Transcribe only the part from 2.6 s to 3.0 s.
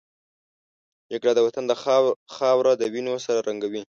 د